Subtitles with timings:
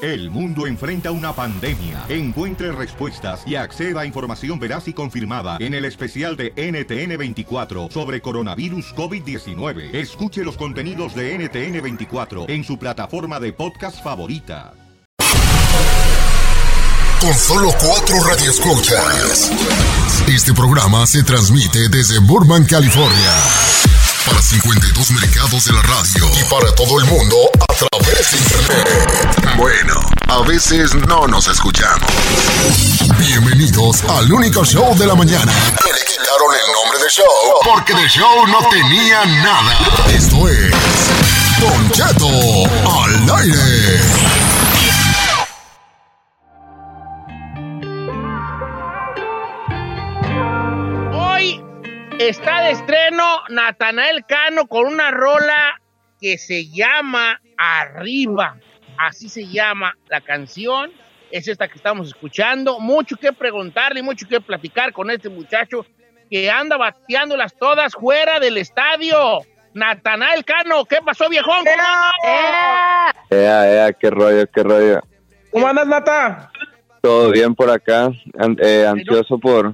[0.00, 2.06] El mundo enfrenta una pandemia.
[2.08, 8.22] Encuentre respuestas y acceda a información veraz y confirmada en el especial de NTN24 sobre
[8.22, 9.94] coronavirus COVID-19.
[9.94, 14.72] Escuche los contenidos de NTN24 en su plataforma de podcast favorita.
[17.20, 19.50] Con solo cuatro radioescuchas.
[20.26, 23.32] Este programa se transmite desde Burbank, California.
[24.24, 26.24] Para 52 mercados de la radio.
[26.40, 27.36] Y para todo el mundo
[27.76, 29.56] través de internet.
[29.56, 32.08] Bueno, a veces no nos escuchamos.
[33.18, 35.52] Bienvenidos al único show de la mañana.
[35.84, 37.24] Que le quitaron el nombre de show.
[37.64, 39.78] Porque de show no tenía nada.
[40.08, 40.70] Esto es.
[41.60, 44.36] Don Cheto al aire.
[52.18, 55.78] Está de estreno Natanael Cano con una rola
[56.26, 58.56] que se llama Arriba.
[58.98, 60.90] Así se llama la canción.
[61.30, 62.80] Es esta que estamos escuchando.
[62.80, 65.86] Mucho que preguntarle, mucho que platicar con este muchacho
[66.28, 69.38] que anda bateándolas todas fuera del estadio.
[69.74, 71.58] Natanael Cano, ¿qué pasó, viejón?
[71.64, 73.14] ¿Cómo andas?
[73.30, 75.00] Ea, ea, qué rollo, qué rollo.
[75.52, 76.50] ¿Cómo andas, Nata?
[77.02, 78.06] Todo bien por acá,
[78.36, 79.70] an- eh, ansioso por,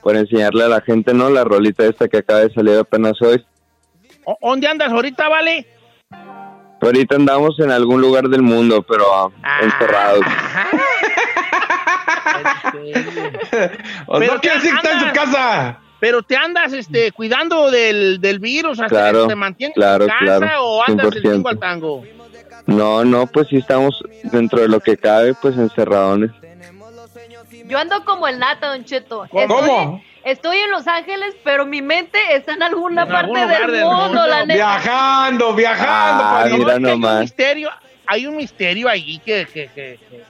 [0.00, 1.28] por enseñarle a la gente, ¿no?
[1.28, 3.44] La rolita esta que acaba de salir apenas hoy.
[4.24, 5.66] ¿O- ¿Dónde andas ahorita, vale?
[6.82, 10.24] Ahorita andamos en algún lugar del mundo, pero ah, encerrados.
[14.06, 15.78] ¿O Pero no quiere decir que está en su casa?
[16.00, 20.10] Pero te andas este, cuidando del, del virus hasta Claro, que te mantienes claro, en
[20.10, 21.32] casa claro, o andas el 100%.
[21.34, 22.02] tingo al tango.
[22.66, 26.32] No, no, pues sí estamos dentro de lo que cabe, pues encerradones.
[27.66, 29.28] Yo ando como el nata, Don Cheto.
[29.30, 29.42] ¿Cómo?
[29.42, 33.84] Estoy, estoy en Los Ángeles, pero mi mente está en alguna En parte del del
[33.84, 34.26] mundo, mundo.
[34.26, 34.54] la neta.
[34.54, 36.24] Viajando, viajando.
[36.24, 37.70] Ah, mira hay un misterio,
[38.06, 40.22] hay un misterio allí que, que- que- que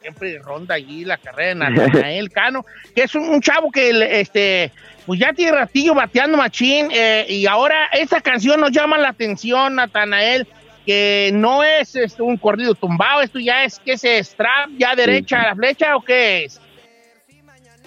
[0.00, 2.64] siempre ronda allí la carrera de Natanael Cano,
[2.94, 4.72] que es un, un chavo que le- este
[5.06, 9.74] pues ya tiene ratillo bateando machín eh, y ahora esta canción nos llama la atención,
[9.74, 10.46] Natanael,
[10.86, 15.40] que no es este, un corrido tumbado, esto ya es que se strap ya derecha
[15.42, 16.60] a la flecha o qué es?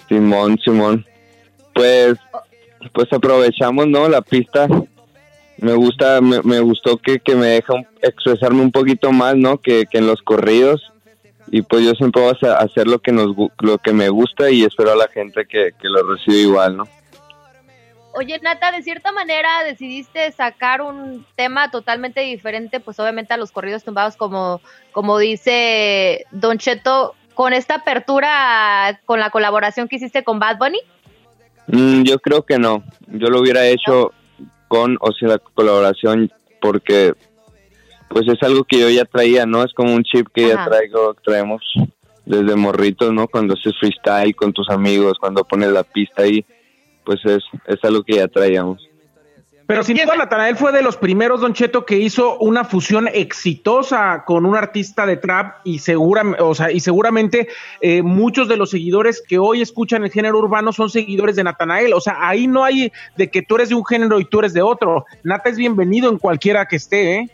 [0.08, 1.04] Simón, Simón.
[1.74, 2.14] Pues,
[2.92, 4.08] pues aprovechamos, ¿no?
[4.08, 4.66] La pista.
[5.58, 9.58] Me gusta, me, gustó que, que me deja expresarme un poquito más, ¿no?
[9.58, 10.92] Que, que en los corridos.
[11.48, 14.64] Y pues yo siempre voy a hacer lo que nos lo que me gusta y
[14.64, 16.88] espero a la gente que, que lo reciba igual, ¿no?
[18.16, 23.50] Oye, Nata, de cierta manera decidiste sacar un tema totalmente diferente, pues obviamente a los
[23.50, 24.60] corridos tumbados, como,
[24.92, 30.80] como dice Don Cheto, con esta apertura, con la colaboración que hiciste con Bad Bunny.
[31.68, 32.84] Mm, yo creo que no.
[33.08, 34.12] Yo lo hubiera hecho
[34.68, 36.30] con o sin la colaboración
[36.60, 37.12] porque
[38.08, 39.64] pues es algo que yo ya traía, ¿no?
[39.64, 41.62] Es como un chip que ya traigo, traemos
[42.24, 43.26] desde morritos, ¿no?
[43.28, 46.44] Cuando haces freestyle con tus amigos, cuando pones la pista ahí,
[47.04, 48.88] pues es, es algo que ya traíamos.
[49.66, 54.24] Pero sin duda, Natanael fue de los primeros, Don Cheto, que hizo una fusión exitosa
[54.26, 57.48] con un artista de trap y, segura, o sea, y seguramente
[57.80, 61.94] eh, muchos de los seguidores que hoy escuchan el género urbano son seguidores de Natanael.
[61.94, 64.52] O sea, ahí no hay de que tú eres de un género y tú eres
[64.52, 65.06] de otro.
[65.22, 67.30] Nata es bienvenido en cualquiera que esté, ¿eh?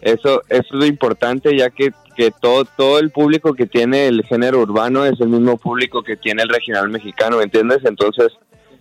[0.00, 4.24] Eso, eso es lo importante, ya que, que todo, todo el público que tiene el
[4.24, 7.78] género urbano es el mismo público que tiene el regional mexicano, ¿me entiendes?
[7.84, 8.36] Entonces,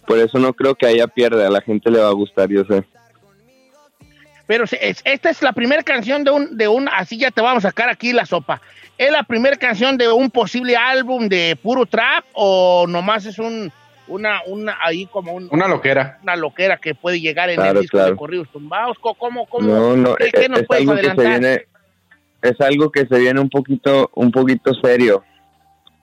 [0.08, 2.64] por eso no creo que haya pierde, a la gente le va a gustar, yo
[2.66, 2.84] sé.
[4.48, 7.66] Pero es- esta es la primera canción de un, de un, así ya te vamos
[7.66, 8.62] a sacar aquí la sopa.
[8.98, 13.72] ¿Es la primera canción de un posible álbum de puro trap o nomás es un,
[14.08, 16.20] una, una, ahí como un, una loquera.
[16.22, 18.12] Una loquera que puede llegar en Claro, el disco claro.
[18.12, 18.98] de corridos tumbados.
[19.00, 19.68] ¿Cómo, cómo, cómo?
[19.68, 21.66] No, no, ¿Qué, es, qué nos es puedes algo que se viene,
[22.44, 25.24] es algo que se viene un poquito, un poquito serio,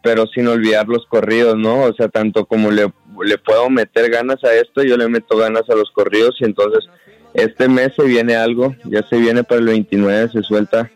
[0.02, 1.82] pero sin olvidar los corridos, ¿no?
[1.82, 2.92] O sea, tanto como le,
[3.24, 6.88] le puedo meter ganas a esto, yo le meto ganas a los corridos y entonces
[7.34, 10.90] este mes se viene algo, ya se viene para el 29, se suelta,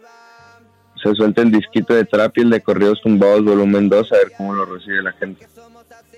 [1.03, 4.33] se suelta el disquito de trap y el de corridos tumbados volumen 2, a ver
[4.37, 5.47] cómo lo recibe la gente.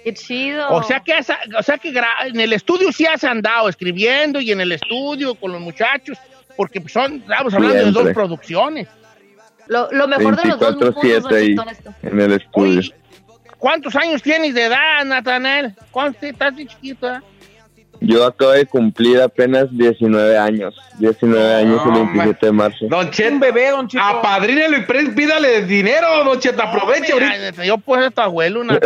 [0.05, 0.71] Qué chido.
[0.71, 4.41] O sea que, has- o sea que gra- en el estudio sí has andado escribiendo
[4.41, 6.17] y en el estudio con los muchachos,
[6.57, 8.89] porque son, estamos hablando de dos producciones.
[9.69, 11.57] Lo, lo mejor de los dos 24/7 mundos, ahí
[12.03, 12.79] en el estudio.
[12.81, 12.95] Oye,
[13.59, 15.75] ¿cuántos años tienes de edad, Natanel?
[15.91, 17.09] ¿Cuántos estás de chiquito?
[17.13, 17.21] eh?
[18.01, 22.87] Yo acabo de cumplir apenas 19 años, 19 años el No, 27 de marzo.
[22.89, 23.35] Don Cheto.
[23.35, 24.05] Un bebé, Don Cheto.
[24.05, 26.63] Apadrínelo y pídale dinero, Don Cheto.
[26.63, 27.65] Aproveche ahorita.
[27.65, 28.79] Yo pues a tu abuelo, ¿no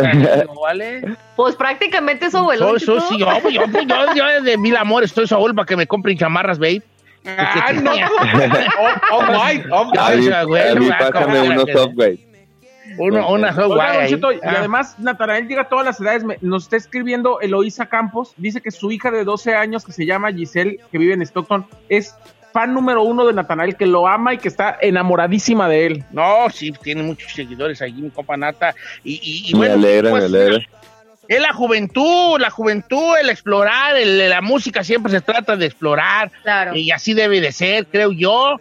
[0.61, 1.15] ¿vale?
[1.35, 2.69] Pues prácticamente su abuelo.
[2.69, 5.65] Soy, soy, sí, yo, yo, pues, yo, yo de mil amores estoy su abuelo para
[5.65, 6.81] que me compren chamarras, babe.
[7.25, 7.91] Ah, no.
[7.91, 12.17] Oh, oh, white, oh, A mí, a mí ah, pásame unos software.
[12.97, 14.55] Uno, una software y Ah.
[14.57, 16.23] además Natanael llega a todas las edades.
[16.23, 18.33] Me- nos está escribiendo Eloísa Campos.
[18.37, 21.65] Dice que su hija de 12 años, que se llama Giselle, que vive en Stockton,
[21.89, 22.15] es
[22.51, 26.03] fan número uno de Natanael, que lo ama y que está enamoradísima de él.
[26.11, 28.75] No, sí, tiene muchos seguidores allí, mi compa Nata.
[29.03, 30.65] Y, y, y Me bueno, alegra, pues, me alegra.
[31.27, 36.31] Es la juventud, la juventud, el explorar, el- la música siempre se trata de explorar.
[36.43, 36.75] Claro.
[36.75, 38.57] Y así debe de ser, creo yo.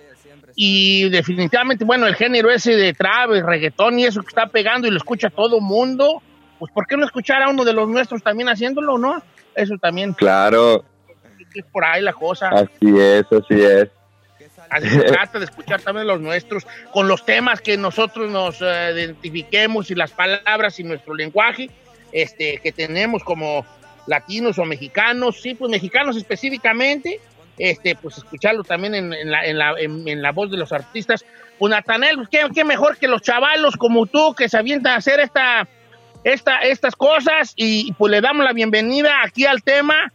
[0.55, 4.91] Y definitivamente, bueno, el género ese de trap, reggaetón y eso que está pegando y
[4.91, 6.23] lo escucha todo mundo,
[6.59, 9.23] pues ¿por qué no escuchar a uno de los nuestros también haciéndolo, no?
[9.55, 10.85] Eso también Claro,
[11.55, 12.49] es por ahí la cosa.
[12.51, 13.89] así es, así es.
[14.71, 18.93] Así se trata de escuchar también los nuestros, con los temas que nosotros nos eh,
[18.95, 21.69] identifiquemos y las palabras y nuestro lenguaje
[22.13, 23.65] este, que tenemos como
[24.07, 27.21] latinos o mexicanos, sí, pues mexicanos específicamente,
[27.59, 31.25] este, pues escucharlo también en, la, en, la, en la voz de los artistas.
[31.59, 34.97] Pues Natanel, pues, ¿qué, qué mejor que los chavalos como tú que se avientan a
[34.97, 35.69] hacer esta,
[36.25, 40.13] esta, estas cosas y pues le damos la bienvenida aquí al tema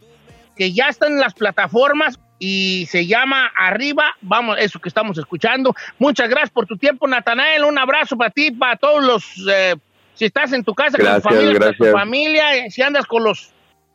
[0.56, 5.74] que ya está en las plataformas y se llama Arriba, vamos, eso que estamos escuchando.
[5.98, 7.64] Muchas gracias por tu tiempo, Natanael.
[7.64, 9.74] Un abrazo para ti, para todos los, eh,
[10.18, 13.06] si estás en tu casa Gracias, con tu familia, con tu familia, eh, si andas
[13.06, 13.52] con los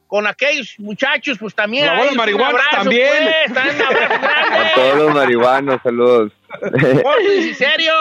[0.08, 1.88] con aquellos muchachos, pues también.
[2.16, 3.30] Marihuana abrazo, también.
[3.48, 3.82] pues, también
[4.12, 6.32] A todos los marihuanos, saludos.
[6.62, 7.94] En serio,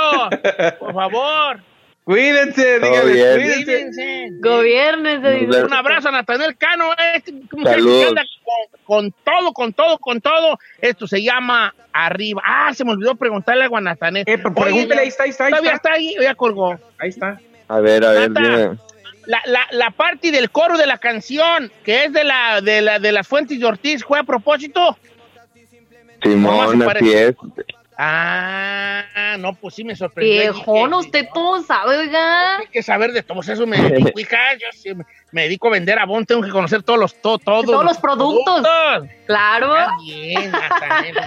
[0.79, 1.61] por favor.
[2.05, 3.01] Cuídense, bien.
[3.01, 3.65] cuídense.
[3.65, 4.29] Cuídense.
[4.41, 5.69] Gobiernes de Nos vemos.
[5.69, 8.03] Un abrazo a Natanel Cano, este muchacho Saludos.
[8.03, 10.59] que anda con, con todo, con todo, con todo.
[10.81, 12.43] Esto se llama Arriba.
[12.45, 14.25] Ah, se me olvidó preguntarle algo a Natanel.
[14.27, 15.89] Eh, pregúntele, ahí está, ahí está, ahí Todavía está.
[15.91, 16.79] está ahí, ya colgó.
[16.99, 17.41] Ahí está.
[17.73, 18.79] A ver, a ver, dime.
[19.27, 22.99] La, la, la parte del coro de la canción, que es de la de la
[22.99, 24.99] de las fuentes de Ortiz, ¿fue a propósito?
[26.23, 27.35] ¿Cómo se Simón, así es.
[27.97, 30.41] Ah, no, pues sí me sorprendió.
[30.53, 32.59] Viejón, usted todo sabe, oiga.
[32.59, 35.73] Hay que saber de todos eso, me dedico, hija, yo sí me, me dedico a
[35.73, 38.67] vender a Bon, tengo que conocer todos los, to- todos, Todos los productos.
[39.27, 39.73] Claro.
[39.75, 40.51] Ah, bien.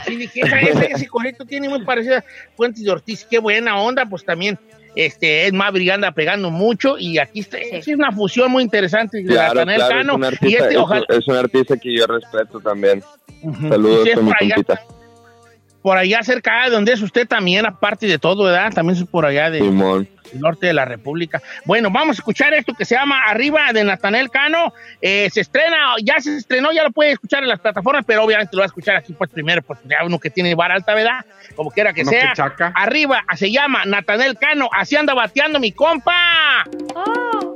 [0.06, 2.24] Sí, dije, esa- ese, ese correcto tiene muy parecida a
[2.56, 4.60] Fuentes de Ortiz, qué buena onda, pues también
[4.96, 9.26] este, es más anda pegando mucho y aquí está, es una fusión muy interesante de
[9.26, 12.60] Claro, claro, es un, y artista, este, es, ojalá, es un artista que yo respeto
[12.60, 13.04] también.
[13.70, 14.56] Saludos Y si es con mi por allá,
[15.82, 18.72] por allá cerca de donde es usted también, aparte de todo, ¿verdad?
[18.74, 20.08] También es por allá de, Simón.
[20.34, 21.42] Norte de la República.
[21.66, 24.74] Bueno, vamos a escuchar esto que se llama Arriba de Natanel Cano.
[25.02, 28.56] Eh, se estrena, ya se estrenó, ya lo puede escuchar en las plataformas, pero obviamente
[28.56, 31.26] lo va a escuchar aquí pues primero, pues ya uno que tiene bar alta, ¿verdad?
[31.56, 32.30] Como quiera que Uno sea.
[32.30, 32.72] que chaca.
[32.76, 36.64] Arriba, se llama Natanel Cano, así anda bateando mi compa.
[36.96, 37.54] Oh.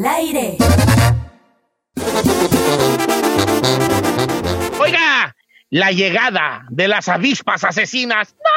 [0.00, 0.56] Al aire.
[4.78, 5.36] Oiga,
[5.70, 8.34] la llegada de las avispas asesinas.
[8.34, 8.50] ¡No!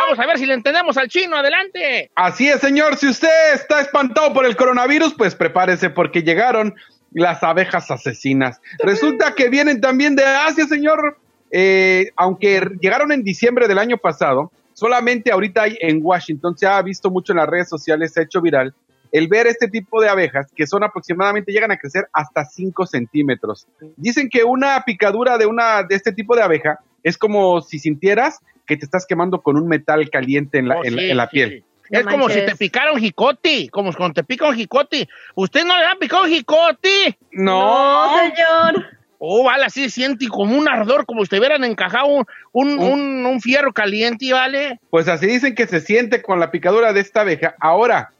[0.00, 2.10] Vamos a ver si le entendemos al chino, adelante.
[2.14, 2.96] Así es, señor.
[2.96, 6.74] Si usted está espantado por el coronavirus, pues prepárese porque llegaron
[7.12, 8.60] las abejas asesinas.
[8.80, 11.18] Resulta que vienen también de Asia, señor.
[11.50, 16.80] Eh, aunque llegaron en diciembre del año pasado, solamente ahorita hay en Washington, se ha
[16.82, 18.74] visto mucho en las redes sociales, se ha hecho viral,
[19.12, 23.66] el ver este tipo de abejas que son aproximadamente, llegan a crecer hasta 5 centímetros.
[23.96, 28.38] Dicen que una picadura de, una, de este tipo de abeja es como si sintieras
[28.66, 31.16] que te estás quemando con un metal caliente en la, Oh, en la- sí, en
[31.16, 31.64] la sí, piel.
[31.90, 35.08] No es como si te picara un jicote, como cuando te pica un jicote.
[35.34, 37.16] ¿Usted no le ha picado un jicote?
[37.32, 38.12] No.
[38.14, 38.86] No, señor.
[39.20, 42.78] Oh, vale, así se siente como un ardor, como si te hubieran encajado un, un,
[42.78, 44.78] un- un fierro caliente, ¿vale?
[44.90, 47.54] Pues así dicen que se siente con la picadura de esta abeja.
[47.58, 48.10] Ahora,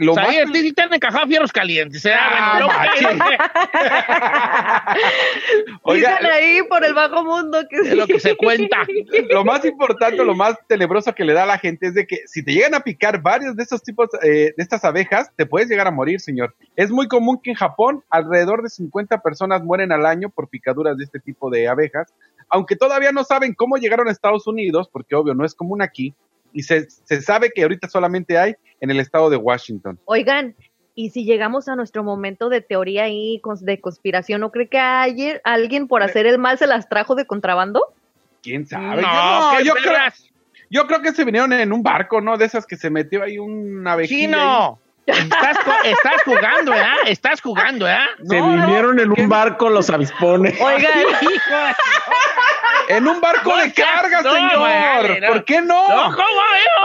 [0.00, 0.32] lo o sea, más...
[0.32, 2.06] ahí a ti sí te han encajado fierros calientes.
[2.06, 2.14] ¿eh?
[2.14, 3.06] Ah, Bueno, machín.
[5.82, 8.78] Oiga, Dicen ahí por el bajo mundo que es lo que se cuenta.
[9.30, 12.22] lo más importante, lo más tenebroso que le da a la gente es de que
[12.26, 15.68] si te llegan a picar varios de estos tipos eh, de estas abejas, te puedes
[15.68, 16.54] llegar a morir, señor.
[16.76, 20.96] Es muy común que en Japón alrededor de 50 personas mueren al año por picaduras
[20.96, 22.14] de este tipo de abejas,
[22.48, 26.14] aunque todavía no saben cómo llegaron a Estados Unidos, porque obvio no es común aquí,
[26.52, 29.98] y se, se sabe que ahorita solamente hay en el estado de Washington.
[30.06, 30.54] Oigan,
[30.94, 34.78] y si llegamos a nuestro momento de teoría ahí cons- de conspiración, ¿no cree que
[34.78, 37.82] ayer alguien por hacer el mal se las trajo de contrabando?
[38.42, 39.02] ¿Quién sabe?
[39.02, 39.98] No, yo, qué yo creo,
[40.70, 42.36] yo creo que se vinieron en un barco, ¿no?
[42.36, 44.26] De esas que se metió ahí una abejilla.
[44.26, 46.84] Chino, estás, jugando, ¿eh?
[47.06, 47.96] Estás jugando, ¿eh?
[48.24, 50.60] Se No, no, vinieron en ¿por qué un barco los avispones.
[50.60, 51.74] Oigan, Hijo de-
[52.96, 54.58] En un barco de carga, no, señor.
[54.60, 55.26] vale, no.
[55.28, 55.88] ¿Por qué no?
[55.88, 56.40] No, ¿cómo,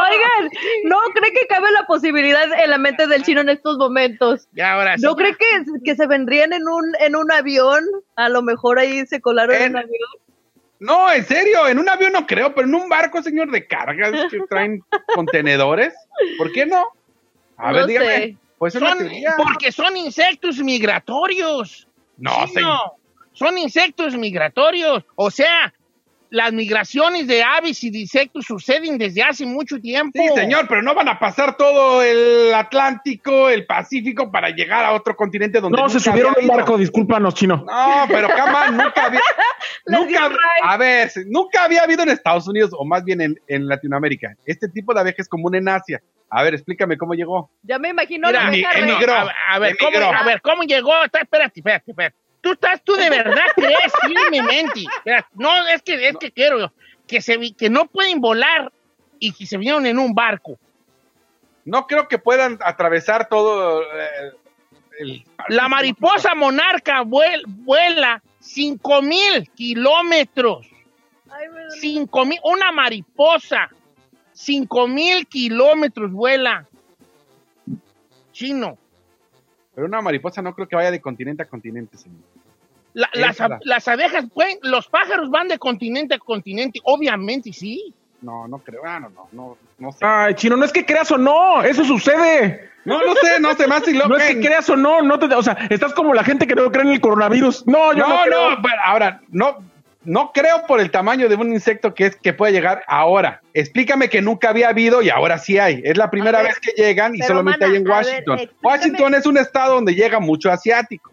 [0.09, 0.49] oigan,
[0.85, 4.47] ¿no cree que cabe la posibilidad en la mente del chino en estos momentos?
[4.53, 5.03] Ya, ahora sí.
[5.03, 5.45] ¿No cree que,
[5.83, 7.83] que se vendrían en un, en un avión?
[8.15, 10.09] A lo mejor ahí se colaron en En- un avión.
[10.77, 14.11] No, en serio, en un avión no creo, pero en un barco, señor, de cargas
[14.29, 14.83] que traen
[15.15, 15.93] contenedores.
[16.37, 16.85] ¿Por qué no?
[17.57, 18.07] A ver, No dígame.
[18.07, 18.37] sé.
[18.57, 18.97] Pues Son,
[19.37, 21.87] porque son insectos migratorios.
[22.17, 22.69] No, Sí, señor.
[22.69, 22.93] no.
[23.33, 25.03] Son insectos migratorios.
[25.15, 25.73] O sea,
[26.29, 30.19] las migraciones de aves y de insectos suceden desde hace mucho tiempo.
[30.21, 34.93] Sí, señor, pero no van a pasar todo el Atlántico, el Pacífico para llegar a
[34.93, 37.63] otro continente donde No, se subieron un barco, discúlpanos, chino.
[37.65, 39.21] No, pero cama, nunca había,
[39.87, 40.29] nunca,
[40.63, 44.35] a ver, nunca había habido en Estados Unidos, o más bien en, en Latinoamérica.
[44.45, 46.01] Este tipo de abeja es común en Asia.
[46.29, 47.51] A ver, explícame cómo llegó.
[47.61, 49.13] Ya me imagino Mira, la abeja emigró.
[49.13, 50.91] A, ver, a ver, ¿cómo, a ver, ¿cómo llegó?
[51.03, 52.24] Está- Espérate, espérate, espérate.
[52.45, 54.83] Tú estás, tú de verdad crees firmemente.
[55.33, 56.71] No, es que, es que quiero
[57.07, 58.71] que se vi- que no pueden volar
[59.17, 60.55] y que se vinieron en un barco.
[61.63, 64.31] No creo que puedan atravesar todo eh,
[64.99, 65.25] el...
[65.47, 70.67] La mariposa monarca vuel- vuela 5 mil kilómetros.
[71.79, 73.69] 5 mil, una mariposa,
[74.33, 76.67] 5 mil kilómetros vuela.
[78.31, 78.77] Chino.
[79.73, 82.34] Pero una mariposa no creo que vaya de continente a continente, señor.
[82.95, 87.93] La- las, las abejas pueden, los pájaros van de continente a continente, obviamente sí.
[88.21, 88.81] No, no creo.
[88.85, 89.99] Ah, no, no, no, no sé.
[90.01, 92.71] Ay, chino, no es que creas o no, eso sucede.
[92.85, 95.19] No, no sé, no sé más si lo No es que creas o no, no
[95.19, 97.67] te, o sea, estás como la gente que no cree en el coronavirus.
[97.67, 98.49] No, yo no, No, creo.
[98.51, 99.57] no, pero ahora, no,
[100.05, 103.41] no creo por el tamaño de un insecto que es que puede llegar ahora.
[103.53, 105.81] Explícame que nunca había habido y ahora sí hay.
[105.83, 108.49] Es la primera ver, vez que llegan y pero, solamente mana, hay en ver, Washington.
[108.63, 111.11] Washington es un estado donde llega mucho asiático.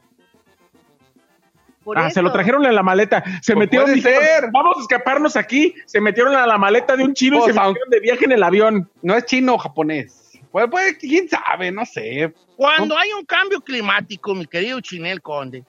[1.84, 3.22] Por Ah, se lo trajeron en la maleta.
[3.42, 3.86] Se Pues metieron.
[3.86, 4.50] puede dijeron, ser.
[4.52, 5.74] Vamos a escaparnos aquí.
[5.86, 8.24] Se metieron a la maleta de un chino Pues, y se aunque- metieron de viaje
[8.26, 8.90] en el avión.
[9.02, 10.30] No es chino o japonés.
[10.50, 12.32] Pues, pues, quién sabe, no sé.
[12.56, 15.64] Cuando hay un cambio climático, mi querido Chinel Conde,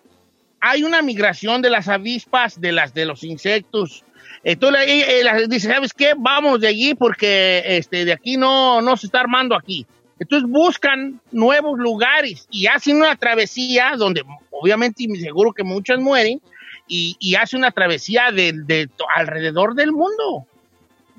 [0.60, 4.04] hay una migración de las avispas, de las de los insectos.
[4.44, 6.14] Entonces eh, eh, dice, ¿sabes qué?
[6.18, 9.88] Vamos de allí porque este, de aquí no, no se está armando aquí.
[10.20, 16.40] Entonces buscan nuevos lugares y hacen una travesía donde obviamente y seguro que muchas mueren
[16.88, 20.46] y, y hacen una travesía de, alrededor del mundo.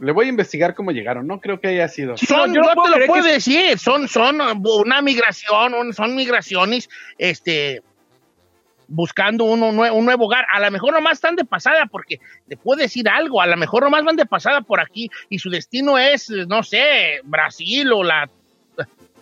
[0.01, 1.27] Le voy a investigar cómo llegaron.
[1.27, 2.17] No creo que haya sido.
[2.17, 6.17] Son, yo yo, no puedo te lo puedo decir, son, son una migración, un- son
[6.17, 7.81] migraciones, este,
[8.89, 10.47] buscando uno un nuevo hogar.
[10.53, 13.85] A lo mejor nomás están de pasada, porque te puedo decir algo, a lo mejor
[13.85, 18.29] nomás van de pasada por aquí y su destino es, no sé, Brasil o la,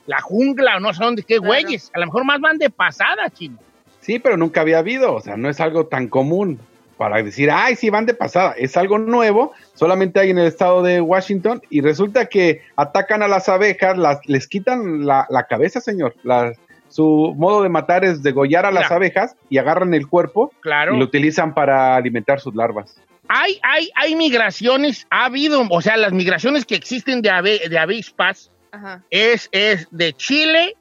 [0.07, 1.47] la jungla o no sé dónde, qué Claro.
[1.49, 1.91] güeyes.
[1.95, 3.59] A lo mejor más van de pasada, chino.
[4.01, 5.15] Sí, pero nunca había habido.
[5.15, 6.59] O sea, no es algo tan común
[6.97, 8.55] para decir, ay, sí, van de pasada.
[8.57, 13.29] Es algo nuevo, solamente hay en el estado de Washington y resulta que atacan a
[13.29, 16.15] las abejas, las, les quitan la, la cabeza, señor.
[16.23, 16.53] La-
[16.89, 20.95] su modo de matar es degollar a las abejas y agarran el cuerpo Claro.
[20.95, 22.95] y lo utilizan para alimentar sus larvas.
[23.29, 27.79] hay, hay, hay migraciones, ha habido, o sea, las migraciones que existen de, ave- de
[27.79, 29.03] avispas Ajá.
[29.11, 30.75] es, es de Chile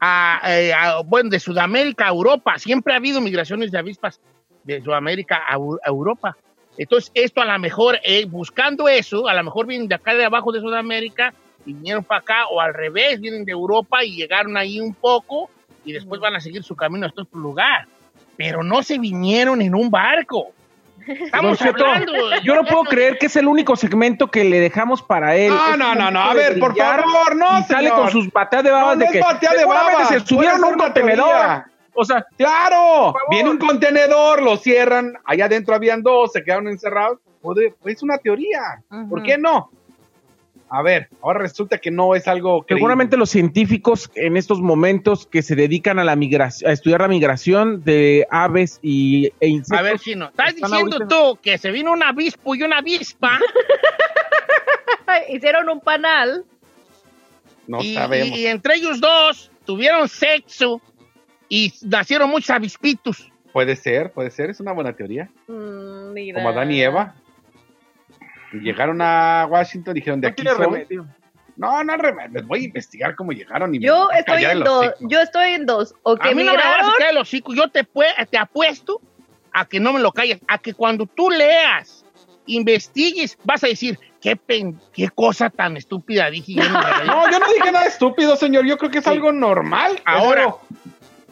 [0.00, 2.58] a, eh, a- bueno, de Sudamérica a Europa.
[2.58, 4.20] Siempre ha habido migraciones de avispas
[4.64, 5.56] de Sudamérica a
[5.86, 6.36] Europa.
[6.78, 10.24] Entonces, esto a lo mejor, eh, buscando eso, a lo mejor vienen de acá de
[10.24, 11.34] abajo de Sudamérica
[11.66, 15.50] y vinieron para acá, o al revés, vienen de Europa y llegaron ahí un poco
[15.84, 17.86] y después van a seguir su camino a este otro lugar.
[18.36, 20.52] Pero no se vinieron en un barco.
[21.06, 22.12] Estamos hablando.
[22.42, 25.50] yo no puedo creer que es el único segmento que le dejamos para él.
[25.52, 28.00] No, Es no, no, no, a ver, por favor, no, y sale señor.
[28.02, 30.64] con sus bateas de babas No, de no que es batea de babas, se subieron
[30.64, 31.64] un contenedor.
[31.94, 37.18] O sea, Claro, viene un contenedor, lo cierran, allá adentro habían dos, se quedaron encerrados.
[37.84, 38.60] Es una teoría.
[39.10, 39.70] ¿Por qué no?
[40.74, 42.80] A ver, ahora resulta que no es algo creíble.
[42.80, 47.08] seguramente los científicos en estos momentos que se dedican a la migración, a estudiar la
[47.08, 49.78] migración de aves y, e insectos.
[49.78, 53.38] A ver, Chino, estás diciendo ahorita- tú que se vino un avispo y una avispa
[55.28, 56.44] Hicieron un panal.
[57.66, 58.28] No y, sabemos.
[58.38, 60.80] y- y entre ellos dos tuvieron sexo
[61.48, 63.30] y nacieron muchos avispitos.
[63.52, 65.28] Puede ser, puede ser, es una buena teoría.
[65.46, 66.38] Mm, mira.
[66.38, 67.14] Como Adán y Eva.
[68.52, 71.06] Llegaron a Washington, dijeron de No aquí remedio.
[71.56, 72.30] No, no remedio.
[72.32, 74.86] Les voy a investigar cómo llegaron y me Yo voy a estoy en dos.
[74.86, 75.08] hocico.
[75.10, 75.94] Yo estoy en dos.
[76.02, 77.02] O que a mí no me vas migraron.
[77.02, 77.54] a el hocico.
[77.54, 77.86] Yo te,
[78.30, 79.00] te apuesto
[79.52, 80.40] a que no me lo calles.
[80.48, 82.04] A que cuando tú leas,
[82.46, 86.54] investigues, vas a decir, qué, pen- qué cosa tan estúpida dije.
[86.54, 87.04] yo en mi realidad".
[87.06, 88.66] No, yo no dije nada estúpido, señor.
[88.66, 89.10] Yo creo que es Sí.
[89.10, 90.00] algo normal.
[90.04, 90.60] Ahora, Pero-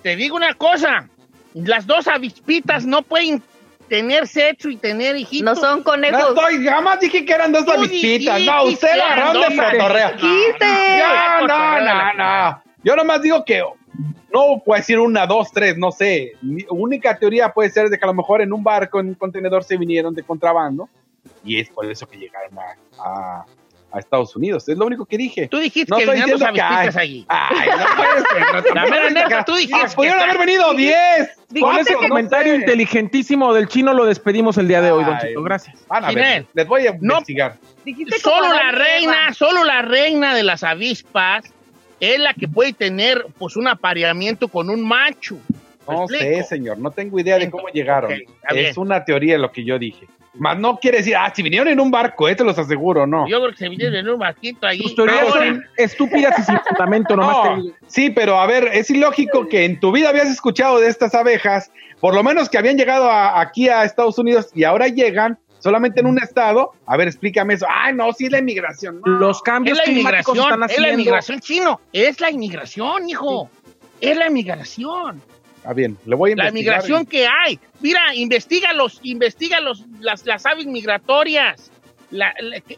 [0.02, 1.08] te digo una cosa.
[1.54, 3.42] Las dos avispitas no pueden
[3.90, 5.44] tener sexo y tener hijitos.
[5.44, 6.28] No son No conejos.
[6.34, 8.40] estoy, jamás dije que eran dos Tú avispitas.
[8.40, 10.10] No, usted eran agarró de cotorrea.
[10.12, 10.18] No,
[11.40, 12.12] cotorrea.
[12.14, 12.62] no, no.
[12.82, 13.62] Yo nomás digo que
[14.32, 16.32] no puede decir una, dos, tres, no sé.
[16.40, 19.14] Mi única teoría puede ser de que a lo mejor en un barco, en un
[19.14, 20.88] contenedor se vinieron de contrabando
[21.44, 23.44] y es por eso que llegaron a, a-
[23.92, 24.68] a Estados Unidos.
[24.68, 25.48] Es lo único que dije.
[25.48, 27.24] Tú dijiste No que estoy diciendo que allí.
[27.28, 28.20] Ay, no puede
[28.62, 28.64] ser.
[28.68, 31.30] no, La mera neta, tú dijiste Ah, que pudieron haber venido 10.
[31.60, 32.62] Con ese comentario No sé.
[32.64, 35.28] inteligentísimo del chino lo despedimos el día de hoy, don Ay.
[35.28, 35.42] Chito.
[35.42, 35.76] Gracias.
[35.88, 37.56] Van a ver, les voy a no- investigar.
[38.22, 41.44] Solo la reina, solo la reina de las avispas
[41.98, 45.36] es la que puede tener pues un apareamiento con un macho.
[45.88, 46.24] ¿Me No explico?
[46.24, 48.12] sé, señor, no tengo idea de cómo llegaron.
[48.12, 48.74] Ok, está es bien.
[48.76, 50.06] una teoría lo que yo dije.
[50.34, 53.26] Más no quiere decir, ah, si vinieron en un barco, eh, te los aseguro, no.
[53.28, 54.78] Yo creo que se vinieron en un barquito ahí.
[54.80, 58.88] Tus teorías son estúpidas y sin fundamento, nomás No, te sí, pero a ver, es
[58.90, 62.76] ilógico que en tu vida habías escuchado de estas abejas, por lo menos que habían
[62.78, 66.72] llegado a- aquí a Estados Unidos y ahora llegan solamente en un estado.
[66.86, 67.66] A ver, explícame eso.
[67.68, 69.00] Ay, no, sí es la inmigración.
[69.04, 69.12] No.
[69.18, 70.92] Los es cambios la climáticos inmigración, están es la haciendo.
[71.02, 73.50] inmigración chino, es la inmigración, hijo.
[74.00, 75.20] Es la inmigración.
[75.64, 77.58] Ah, bien, le voy a La migración que hay.
[77.80, 81.70] Mira, investiga los, investiga los, las, las aves migratorias.
[82.10, 82.34] La-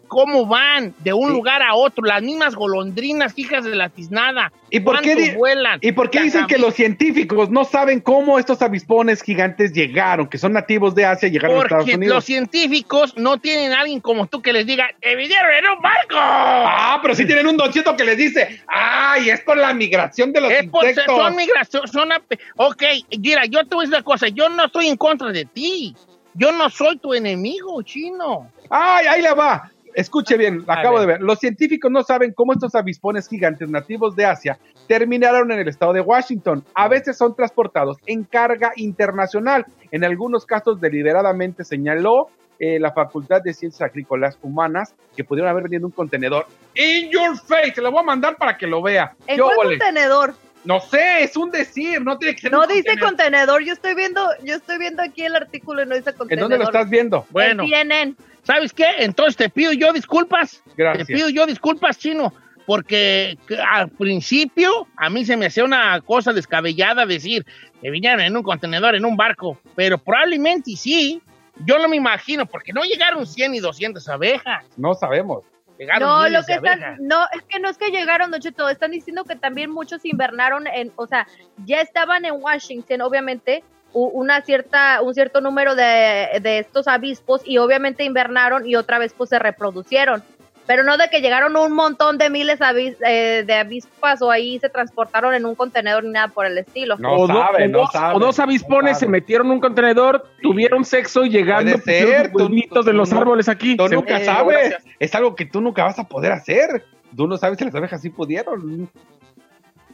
[0.08, 1.32] cómo van de un Sí.
[1.34, 4.52] lugar a otro, las mismas golondrinas, hijas de la tiznada.
[4.68, 5.78] ¿Y por qué vuelan?
[5.82, 10.38] ¿Y por qué dicen que los científicos no saben cómo estos avispones gigantes llegaron, que
[10.38, 12.14] son nativos de Asia, llegaron a Estados Porque Unidos?
[12.16, 15.82] los científicos no tienen a alguien como tú que les diga, ¡te vinieron en un
[15.82, 16.14] barco!
[16.16, 20.40] Ah, pero sí tienen un donchito que les dice, ¡ay, es por la migración de
[20.40, 21.16] los Es por, insectos!
[21.16, 22.08] son migración, son
[22.56, 22.82] Ok,
[23.18, 25.94] mira, yo te voy a decir una cosa, yo no estoy en contra de ti.
[26.34, 28.50] Yo no soy tu enemigo, chino.
[28.74, 29.70] ¡Ay, ahí le va!
[29.94, 31.00] Escuche bien, acabo ver.
[31.00, 31.20] de ver.
[31.20, 34.58] Los científicos no saben cómo estos avispones gigantes nativos de Asia
[34.88, 36.64] terminaron en el estado de Washington.
[36.74, 39.66] A veces son transportados en carga internacional.
[39.90, 45.64] En algunos casos, deliberadamente señaló eh, la Facultad de Ciencias Agrícolas Humanas que pudieron haber
[45.64, 46.46] venido en un contenedor.
[46.74, 49.14] In your face, se lo voy a mandar para que lo vea.
[49.26, 50.34] ¿En ¿Qué cuál contenedor?
[50.64, 53.08] No sé, es un decir, no tiene que ser No un dice contenedor.
[53.08, 53.64] contenedor.
[53.64, 56.48] Yo estoy viendo, yo estoy viendo aquí el artículo y no dice ¿En contenedor.
[56.48, 57.26] dónde lo estás viendo?
[57.30, 58.14] Bueno, En CNN.
[58.42, 58.86] ¿Sabes qué?
[58.98, 60.62] Entonces te pido yo disculpas.
[60.76, 61.06] Gracias.
[61.06, 62.32] Te pido yo disculpas, chino,
[62.66, 67.44] porque que al principio a mí se me hacía una cosa descabellada decir
[67.80, 71.20] que vinieron en un contenedor, en un barco, pero probablemente sí.
[71.66, 74.64] Yo no me imagino, porque no llegaron 100 y 200 abejas.
[74.78, 75.44] No sabemos.
[75.78, 76.98] Llegaron No, lo que están, abejas.
[77.00, 80.66] no, es que no es que llegaron, Don Cheto, están diciendo que también muchos invernaron
[80.66, 81.26] en, o sea,
[81.66, 87.58] ya estaban en Washington, obviamente, una cierta, un cierto número de, de estos avispos y
[87.58, 90.22] obviamente invernaron y otra vez pues se reproducieron.
[90.64, 94.60] Pero no de que llegaron un montón de miles avis- eh, de avispas o ahí
[94.60, 96.96] se transportaron en un contenedor ni nada por el estilo.
[96.98, 99.54] No o, do- sabe, o no dos, sabe, o dos avispones no se metieron en
[99.54, 102.48] un contenedor, tuvieron sexo y llegando ser, tú-
[102.84, 103.76] de los árboles aquí.
[103.76, 104.68] Tú Se- nunca Eh, sabes.
[104.70, 104.84] gracias.
[105.00, 106.84] Es algo que tú nunca vas a poder hacer.
[107.14, 108.88] Tú no sabes si las abejas sí pudieron.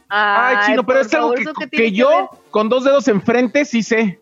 [0.09, 2.25] Ay, chino, pero es algo favor, que, ¿eso qué que tiene yo, ver?
[2.51, 4.19] con dos dedos enfrente, sí sé.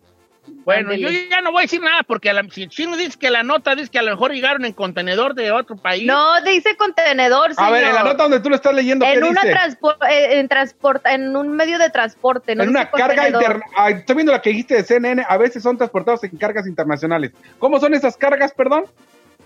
[0.64, 3.18] Bueno, yo ya no voy a decir nada porque a la- si el chino dice
[3.18, 6.04] que la nota dice que a lo mejor llegaron en contenedor de otro país.
[6.06, 7.72] No, dice contenedor, A señor.
[7.72, 9.54] ver, en la nota donde tú lo estás leyendo, ¿qué en una dice?
[9.54, 13.42] transpo- eh, en transporta, en un medio de transporte, no en una carga contenedor.
[13.42, 13.64] interna.
[13.76, 15.24] Ay, estoy viendo la que dijiste de CNN.
[15.26, 17.32] A veces son transportados en cargas internacionales.
[17.58, 18.84] ¿Cómo son esas cargas, perdón?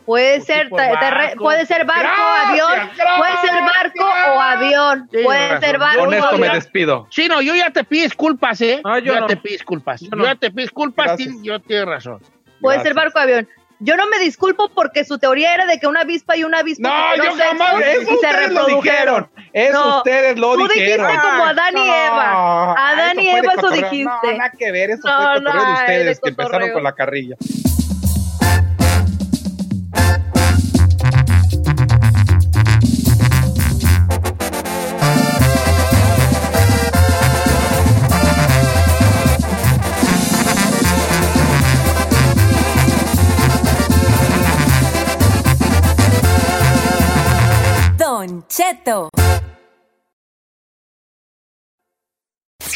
[0.05, 1.43] Puede ser sí, barco.
[1.45, 5.61] puede ser barco, Gracias, avión, puede ser barco o avión, puede razón.
[5.61, 5.99] ser barco.
[6.01, 6.55] Con o esto me avión.
[6.55, 7.07] despido.
[7.11, 8.81] Chino, yo ya te pido disculpas, ¿eh?
[8.85, 9.27] Ah, yo ya no.
[9.27, 10.01] te pido disculpas.
[10.01, 10.25] Yo, Yo no.
[10.25, 12.21] ya te pido disculpas, sí, yo tienes razón.
[12.61, 13.49] Puede ser barco avión.
[13.85, 16.89] Yo no me disculpo porque su teoría era de que una avispa y una avispa
[16.89, 19.29] No, yo jamás, eso y se ustedes lo reprodujeron.
[19.29, 19.31] dijeron.
[19.53, 21.07] Eso ustedes lo tú dijeron.
[21.09, 22.75] dijiste como Adán y No, Eva.
[22.91, 24.05] Adán y Eva eso dijiste.
[24.05, 26.83] No, nada que ver, eso No, fue no, de es ustedes de que empezaron con
[26.85, 27.35] la carrilla.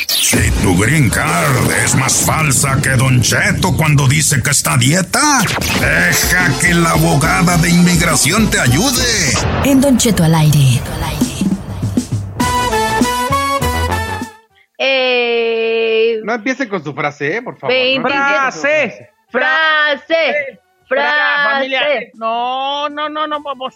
[0.04, 4.76] Si tu green card es más falsa que Don Cheto cuando dice que está a
[4.76, 5.40] dieta,
[5.80, 9.32] deja que la abogada de inmigración te ayude.
[9.64, 10.80] En Don Cheto al aire.
[14.78, 17.42] Eh, No empiecen con su frase, ¿eh?
[17.42, 17.74] por favor.
[17.74, 17.96] no 27.
[17.96, 19.10] empiecen con su Frase.
[19.30, 20.60] frase.
[20.88, 22.10] Fra- familia, Frase.
[22.14, 23.74] No, no, no, no, vamos.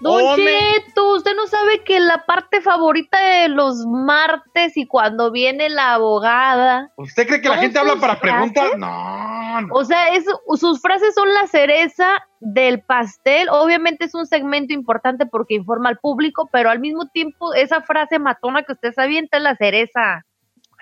[0.00, 0.36] Don.
[0.36, 5.94] Cheto, usted no sabe que la parte favorita de los martes y cuando viene la
[5.94, 6.90] abogada.
[6.96, 8.62] ¿Usted cree que la ¿Son gente habla para preguntas?
[8.62, 8.78] frases?
[8.78, 9.68] No, no.
[9.72, 10.24] O sea, es,
[10.56, 13.48] sus frases son la cereza del pastel.
[13.50, 18.18] Obviamente es un segmento importante porque informa al público, pero al mismo tiempo esa frase
[18.18, 20.24] matona que usted se avienta es la cereza.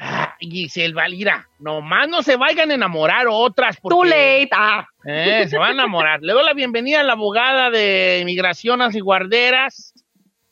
[0.01, 3.77] Ah, Giselle Valira, nomás no se vayan a enamorar otras.
[3.81, 4.49] Porque, Too late.
[4.53, 4.87] Ah.
[5.05, 6.21] Eh, se van a enamorar.
[6.23, 9.93] Le doy la bienvenida a la abogada de Inmigraciones y Guarderas,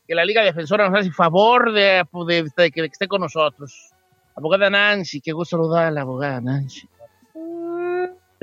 [0.09, 3.91] que la Liga Defensora nos hace favor de, de- de que esté con nosotros.
[4.35, 6.89] Abogada Nancy, qué gusto saludar a la abogada Nancy.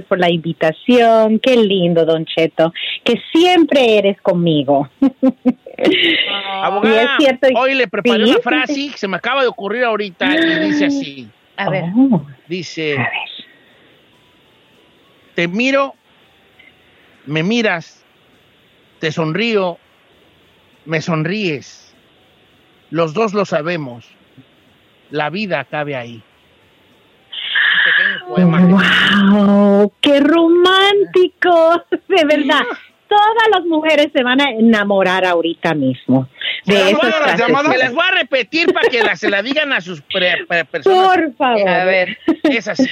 [0.07, 1.39] Por la invitación.
[1.39, 4.89] Qué lindo, Don Cheto, que siempre eres conmigo.
[6.63, 9.47] Abogada, Y es cierto- hoy le preparé Sí, una frase que se me acaba de
[9.47, 11.27] ocurrir ahorita y dice así.
[11.57, 11.85] A ver.
[11.95, 13.11] Oh, Dice, a ver.
[15.35, 15.93] te miro,
[17.25, 18.03] me miras,
[18.99, 19.77] te sonrío,
[20.85, 21.93] me sonríes.
[22.89, 24.07] Los dos lo sabemos.
[25.11, 26.21] La vida cabe ahí.
[27.35, 28.59] Un pequeño poema.
[28.61, 28.79] ¡Wow!
[30.01, 31.83] ¡Qué romántico!
[32.07, 32.61] De verdad.
[33.07, 36.27] Todas las mujeres se van a enamorar ahorita mismo
[36.65, 37.45] de Se las esas voy a- frases.
[37.71, 40.65] Se las voy a repetir para que la- se la digan a sus pre- pre-
[40.65, 41.07] personas.
[41.15, 41.69] Por favor.
[41.69, 42.87] A ver, Es así.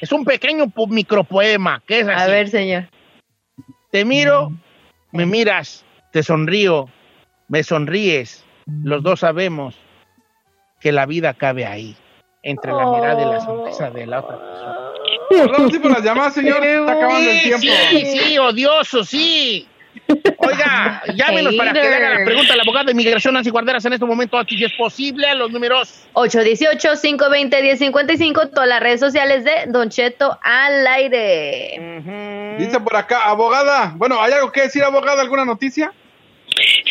[0.00, 1.82] Es un pequeño po- micropoema.
[1.86, 2.22] que es así?
[2.22, 2.84] a ver, señor.
[3.90, 4.52] Te miro,
[5.12, 6.88] me miras, te sonrío,
[7.48, 8.44] me sonríes.
[8.84, 9.74] Los dos sabemos
[10.80, 11.94] que la vida cabe ahí,
[12.42, 14.87] entre la mirada y la sonrisa de la otra persona.
[15.30, 16.64] Así por las llamadas, señor.
[16.64, 17.66] Está acabando el tiempo.
[17.90, 19.68] sí, sí, odioso, sí.
[20.38, 23.84] Oiga, llámenos para que le haga la pregunta a la abogada de inmigración Nancy Guarderas
[23.84, 26.06] en este momento, aquí si es posible, a los números.
[26.14, 32.54] 818-520-1055, todas las redes sociales de Don Cheto al aire.
[32.58, 33.92] Dice por acá, abogada.
[33.96, 35.20] Bueno, ¿hay algo que decir, abogada?
[35.22, 35.92] ¿Alguna noticia?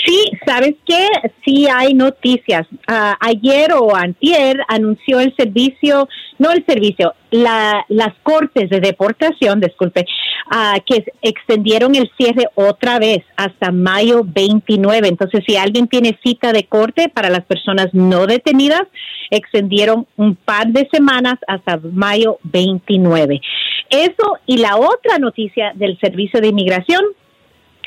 [0.08, 1.06] Sí, ¿sabes qué?
[1.44, 2.66] Sí hay noticias.
[2.88, 6.08] Ah, ayer o antier anunció el servicio,
[6.40, 10.06] no el servicio, la, las cortes de deportación, disculpe,
[10.50, 15.10] ah, que extendieron el cierre otra vez hasta mayo 29.
[15.10, 18.84] Entonces, si alguien tiene cita de corte para las personas no detenidas,
[19.30, 23.42] extendieron un par de semanas hasta mayo 29.
[23.90, 27.04] Eso y la otra noticia del servicio de inmigración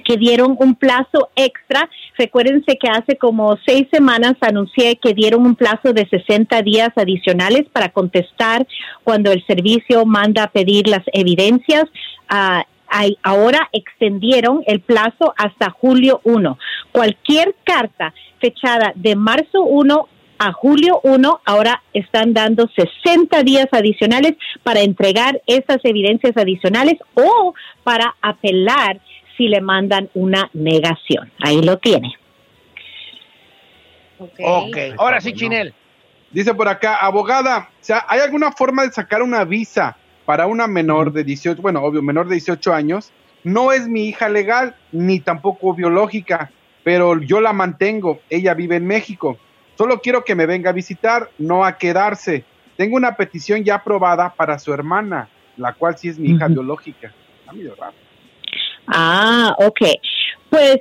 [0.00, 1.88] que dieron un plazo extra.
[2.18, 7.66] Recuérdense que hace como seis semanas anuncié que dieron un plazo de 60 días adicionales
[7.72, 8.66] para contestar
[9.04, 11.84] cuando el servicio manda a pedir las evidencias.
[12.92, 16.58] Hay- ahora extendieron el plazo hasta julio 1.
[16.90, 20.08] Cualquier carta fechada de marzo 1
[20.42, 27.52] a julio 1, ahora están dando 60 días adicionales para entregar esas evidencias adicionales o
[27.84, 28.98] para apelar
[29.40, 31.32] si le mandan una negación.
[31.38, 32.14] Ahí lo tiene.
[34.18, 35.72] Ok, ahora sí, Chinel.
[36.30, 40.66] Dice por acá, abogada, o sea, ¿hay alguna forma de sacar una visa para una
[40.66, 43.12] menor de 18, bueno, obvio, menor de 18 años?
[43.42, 46.50] No es mi hija legal, ni tampoco biológica,
[46.84, 48.20] pero yo la mantengo.
[48.28, 49.38] Ella vive en México.
[49.78, 52.44] Solo quiero que me venga a visitar, no a quedarse.
[52.76, 57.10] Tengo una petición ya aprobada para su hermana, la cual sí es mi hija biológica.
[57.40, 58.09] Está medio raro.
[58.92, 59.80] Ah, ok.
[60.50, 60.80] Pues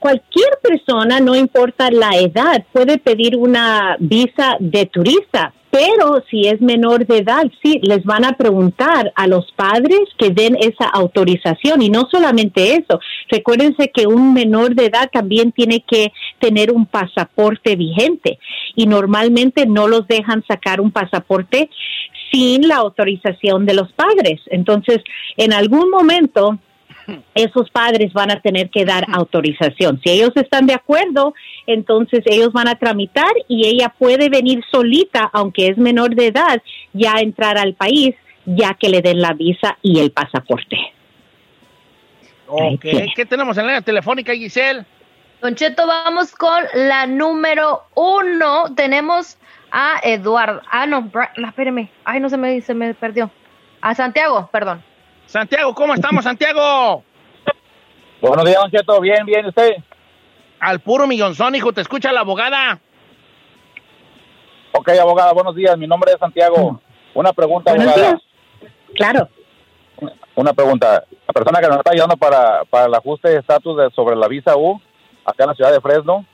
[0.00, 6.60] cualquier persona, no importa la edad, puede pedir una visa de turista, pero si es
[6.60, 11.80] menor de edad, sí, les van a preguntar a los padres que den esa autorización.
[11.80, 16.84] Y no solamente eso, recuérdense que un menor de edad también tiene que tener un
[16.84, 18.38] pasaporte vigente
[18.74, 21.70] y normalmente no los dejan sacar un pasaporte
[22.30, 24.40] sin la autorización de los padres.
[24.46, 24.98] Entonces,
[25.36, 26.58] en algún momento,
[27.34, 30.00] esos padres van a tener que dar autorización.
[30.02, 31.34] Si ellos están de acuerdo,
[31.66, 36.62] entonces ellos van a tramitar y ella puede venir solita, aunque es menor de edad,
[36.92, 40.76] ya entrar al país, ya que le den la visa y el pasaporte.
[42.46, 42.84] Ok,
[43.16, 44.84] ¿qué tenemos en la línea telefónica, Giselle?
[45.40, 48.72] Don Cheto, vamos con la número uno.
[48.76, 49.38] Tenemos
[49.72, 50.60] a Eduardo.
[50.70, 51.90] Ah, no, espéreme.
[52.04, 53.30] Ay, no se me, se me perdió.
[53.80, 54.84] A Santiago, perdón.
[55.36, 57.02] Santiago, ¿cómo estamos, Santiago?
[58.20, 59.00] Buenos días, Don Cheto.
[59.00, 59.76] Bien, bien, ¿usted?
[60.60, 62.78] Al puro millonzón, hijo, te escucha la abogada.
[64.72, 65.78] Ok, abogada, buenos días.
[65.78, 66.78] Mi nombre es Santiago.
[67.14, 68.10] Una pregunta, Buenos abogada.
[68.10, 68.22] días.
[68.94, 69.28] Claro.
[70.34, 71.02] Una pregunta.
[71.26, 74.28] La persona que nos está ayudando para, para el ajuste de estatus de- sobre la
[74.28, 74.78] visa U,
[75.24, 76.26] acá en la ciudad de Fresno,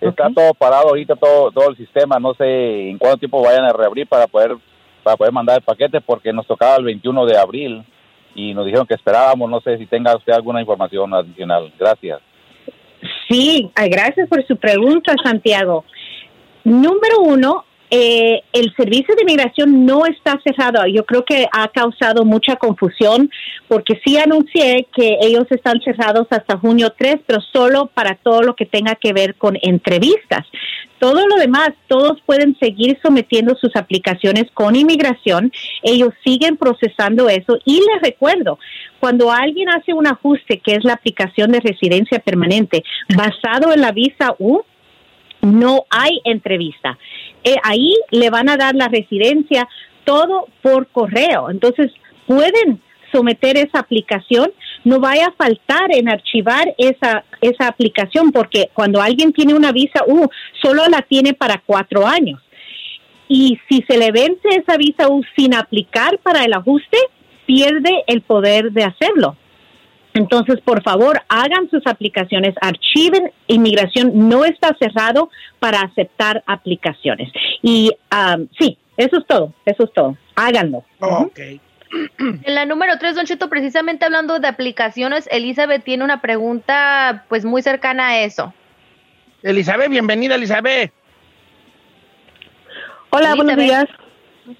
[0.00, 2.20] está todo parado ahorita, todo, todo el sistema.
[2.20, 4.56] No sé en cuánto tiempo vayan a reabrir para poder,
[5.02, 7.84] para poder mandar el paquete, porque nos tocaba el 21 de abril
[8.34, 9.50] y nos dijeron que esperábamos.
[9.50, 11.72] No sé si tenga usted alguna información adicional.
[11.78, 12.20] Gracias.
[13.28, 15.84] Sí, gracias por su pregunta, Santiago.
[16.64, 20.86] Número uno, eh, el servicio de inmigración no está cerrado.
[20.86, 23.30] Yo creo que ha causado mucha confusión
[23.68, 28.56] porque sí anuncié que ellos están cerrados hasta junio 3, pero solo para todo lo
[28.56, 30.46] que tenga que ver con entrevistas.
[30.98, 35.52] Todo lo demás, todos pueden seguir sometiendo sus aplicaciones con inmigración.
[35.82, 37.58] Ellos siguen procesando eso.
[37.64, 38.58] Y les recuerdo,
[39.00, 42.82] cuando alguien hace un ajuste, que es la aplicación de residencia permanente,
[43.14, 44.62] basado en la visa U,
[45.42, 46.98] no hay entrevista.
[47.44, 49.68] Eh, ahí le van a dar la residencia
[50.04, 51.50] todo por correo.
[51.50, 51.92] Entonces,
[52.26, 52.80] pueden
[53.12, 54.52] someter esa aplicación,
[54.82, 60.00] no vaya a faltar en archivar esa, esa aplicación, porque cuando alguien tiene una visa,
[60.06, 60.28] U,
[60.60, 62.40] solo la tiene para cuatro años.
[63.28, 66.98] Y si se le vence esa visa U sin aplicar para el ajuste,
[67.46, 69.36] pierde el poder de hacerlo.
[70.14, 73.32] Entonces, por favor, hagan sus aplicaciones, archiven.
[73.48, 77.30] Inmigración no está cerrado para aceptar aplicaciones.
[77.62, 80.16] Y um, sí, eso es todo, eso es todo.
[80.36, 80.84] Háganlo.
[81.00, 81.38] Ok.
[82.18, 87.44] En la número tres, Don Cheto, precisamente hablando de aplicaciones, Elizabeth tiene una pregunta pues
[87.44, 88.52] muy cercana a eso.
[89.42, 90.92] Elizabeth, bienvenida, Elizabeth.
[93.10, 93.84] Hola, buenos días.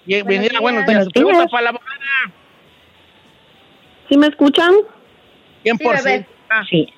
[0.05, 1.07] Bienvenida, buenos días.
[1.07, 1.51] Buenos pregunta días.
[1.51, 1.91] para la abogada.
[4.09, 4.75] ¿Sí me escuchan?
[5.65, 6.27] 100%.
[6.69, 6.89] Sí.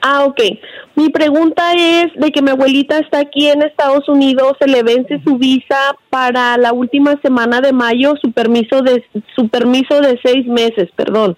[0.00, 0.40] Ah, ok.
[0.94, 5.20] Mi pregunta es de que mi abuelita está aquí en Estados Unidos, se le vence
[5.24, 10.46] su visa para la última semana de mayo, su permiso de su permiso de seis
[10.46, 11.36] meses, perdón.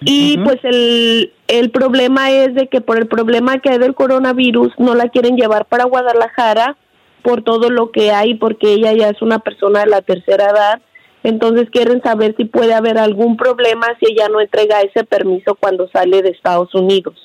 [0.00, 4.72] Y pues el, el problema es de que por el problema que hay del coronavirus
[4.78, 6.76] no la quieren llevar para Guadalajara
[7.22, 10.80] por todo lo que hay, porque ella ya es una persona de la tercera edad.
[11.26, 15.88] Entonces quieren saber si puede haber algún problema si ella no entrega ese permiso cuando
[15.88, 17.16] sale de Estados Unidos.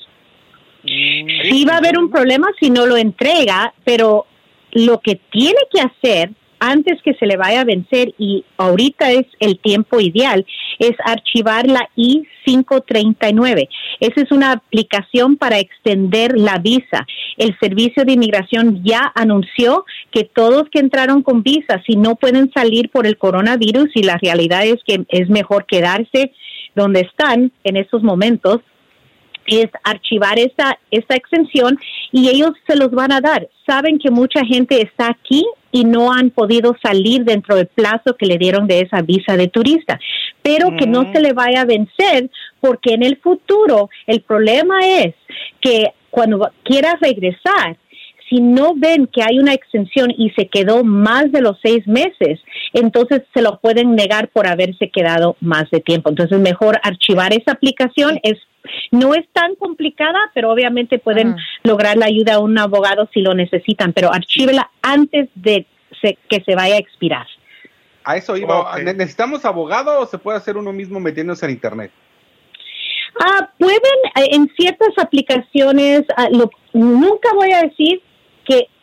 [0.84, 4.26] Sí va a haber un problema si no lo entrega, pero
[4.72, 6.32] lo que tiene que hacer
[6.64, 10.46] antes que se le vaya a vencer, y ahorita es el tiempo ideal,
[10.78, 13.68] es archivar la I-539.
[13.98, 17.04] Esa es una aplicación para extender la visa.
[17.36, 22.52] El Servicio de Inmigración ya anunció que todos que entraron con visa, si no pueden
[22.52, 26.32] salir por el coronavirus, y la realidad es que es mejor quedarse
[26.76, 28.60] donde están en estos momentos,
[29.46, 31.76] es archivar esta, esta extensión
[32.12, 33.48] y ellos se los van a dar.
[33.66, 38.26] Saben que mucha gente está aquí y no han podido salir dentro del plazo que
[38.26, 39.98] le dieron de esa visa de turista,
[40.42, 42.30] pero que no se le vaya a vencer
[42.60, 45.14] porque en el futuro el problema es
[45.60, 47.76] que cuando quiera regresar,
[48.32, 52.40] si no ven que hay una extensión y se quedó más de los seis meses,
[52.72, 56.08] entonces se lo pueden negar por haberse quedado más de tiempo.
[56.08, 58.18] Entonces, mejor archivar esa aplicación.
[58.22, 58.38] Es
[58.92, 63.34] no es tan complicada, pero obviamente pueden lograr la ayuda a un abogado si lo
[63.34, 65.66] necesitan, pero archívela antes de
[66.00, 67.26] se- que se vaya a expirar.
[68.04, 68.78] A eso iba.
[68.78, 71.90] ¿Ne- ¿Necesitamos abogado o se puede hacer uno mismo metiéndose en internet?
[73.20, 78.00] Ah, pueden eh, en ciertas aplicaciones, ah, lo- nunca voy a decir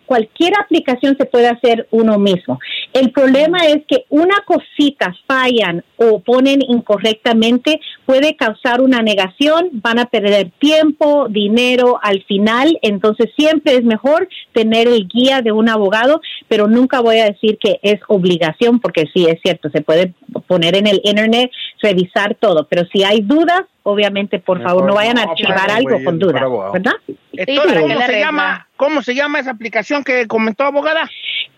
[0.10, 2.60] cualquier aplicación se puede hacer uno mismo.
[2.94, 10.00] El problema es que una cosita fallan o ponen incorrectamente puede causar una negación, van
[10.00, 15.70] a perder tiempo, dinero al final, entonces siempre es mejor tener el guía de un
[15.70, 20.16] abogado, pero nunca voy a decir que es obligación porque sí es cierto, se puede
[20.48, 25.18] poner en el internet, revisar todo, pero si hay dudas, obviamente por favor no vayan
[25.18, 26.44] a archivar algo güey, con dudas.
[26.74, 26.94] ¿verdad?
[27.34, 28.68] Entonces, Sí, ¿cómo se llama?
[28.76, 31.10] ¿Cómo se llama esa aplicación que comentó abogada?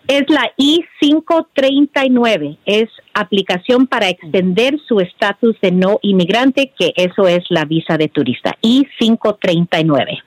[0.07, 7.43] Es la I-539, es aplicación para extender su estatus de no inmigrante, que eso es
[7.49, 10.21] la visa de turista, I-539.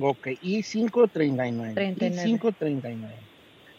[0.00, 1.74] Ok, I-539.
[1.74, 3.08] I-539.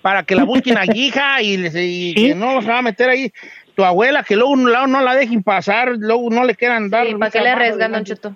[0.01, 3.09] Para que la busquen allí, hija, y, les- y que no se va a meter
[3.09, 3.31] ahí
[3.77, 7.05] tu abuela, que luego no, no la dejen pasar, luego no le quieran dar.
[7.05, 8.35] Sí, ¿para qué le arriesgan, Don Cheto?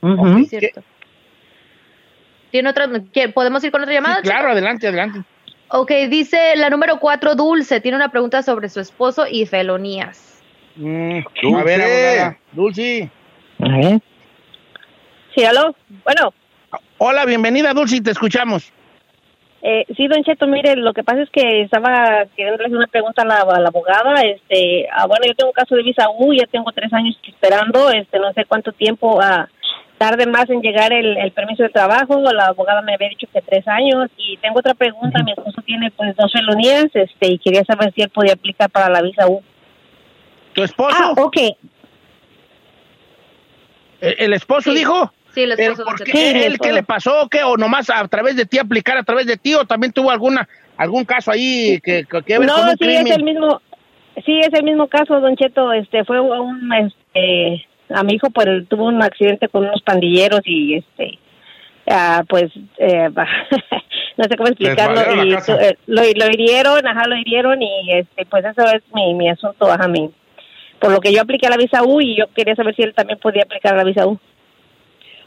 [0.00, 0.38] Ujú.
[0.40, 0.82] Sí, cierto.
[2.50, 2.88] ¿Tiene otra?
[3.12, 4.16] ¿qué- ¿Podemos ir con otra llamada?
[4.16, 5.22] Sí, claro, adelante, adelante.
[5.68, 10.42] Ok, dice la número cuatro, Dulce, tiene una pregunta sobre su esposo y felonías.
[10.74, 11.18] Mm,
[11.56, 12.38] a ver, abogada.
[12.50, 13.08] Dulce.
[15.36, 15.76] Sí, aló.
[16.02, 16.34] Bueno.
[16.98, 18.72] Hola, bienvenida, Dulce, te escuchamos.
[19.66, 23.22] Eh, sí, don Cheto, mire, lo que pasa es que estaba queriendo hacer una pregunta
[23.22, 24.20] a la, a la abogada.
[24.20, 27.90] Este, ah, bueno, yo tengo un caso de visa U, ya tengo tres años esperando,
[27.90, 29.48] este, no sé cuánto tiempo ah,
[29.96, 32.20] tarde más en llegar el, el permiso de trabajo.
[32.20, 34.10] La abogada me había dicho que tres años.
[34.18, 38.02] Y tengo otra pregunta, mi esposo tiene pues dos felonías, este, y quería saber si
[38.02, 39.42] él podía aplicar para la visa U.
[40.52, 40.94] ¿Tu esposo?
[40.94, 41.36] Ah, ok.
[44.02, 45.10] ¿El, el esposo dijo?
[45.34, 46.12] Sí, ¿Pero por qué?
[46.12, 46.46] Cheto.
[46.46, 47.28] ¿Él qué le pasó?
[47.28, 47.42] ¿Qué?
[47.42, 49.54] ¿O nomás a través de ti aplicar a través de ti?
[49.54, 52.78] ¿O también tuvo alguna algún caso ahí que, que, que ver no, con un sí,
[52.78, 53.06] crimen?
[53.06, 53.60] es el mismo,
[54.24, 58.48] sí, es el mismo caso, Don Cheto, este, fue un, este, a mi hijo, pues,
[58.68, 61.18] tuvo un accidente con unos pandilleros y, este,
[61.88, 63.08] ah, pues, eh,
[64.16, 68.44] no sé cómo explicarlo, y eh, lo, lo hirieron, ajá, lo hirieron y, este, pues,
[68.44, 70.10] eso es mi, mi asunto, ajá, mi,
[70.80, 72.94] por lo que yo apliqué a la visa U y yo quería saber si él
[72.94, 74.18] también podía aplicar a la visa U.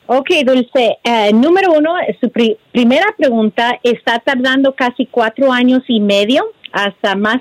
[0.10, 0.98] Ok, Dulce.
[1.04, 7.16] Eh, número uno, su pri- primera pregunta está tardando casi cuatro años y medio, hasta
[7.16, 7.38] más,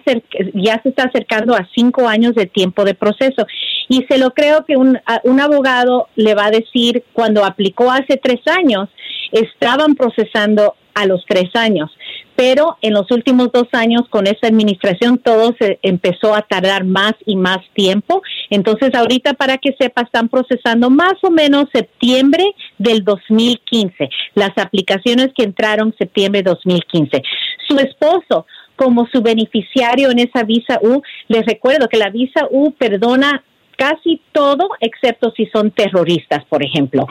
[0.54, 3.46] ya se está acercando a cinco años de tiempo de proceso.
[3.88, 8.16] Y se lo creo que un, un abogado le va a decir, cuando aplicó hace
[8.16, 8.88] tres años,
[9.30, 11.95] estaban procesando a los tres años.
[12.36, 17.14] Pero en los últimos dos años con esta administración todo se empezó a tardar más
[17.24, 18.22] y más tiempo.
[18.50, 22.44] Entonces ahorita para que sepa están procesando más o menos septiembre
[22.78, 24.08] del 2015.
[24.34, 27.22] Las aplicaciones que entraron septiembre 2015.
[27.66, 28.46] Su esposo
[28.76, 33.42] como su beneficiario en esa visa U, les recuerdo que la visa U perdona
[33.76, 37.06] casi todo excepto si son terroristas, por ejemplo.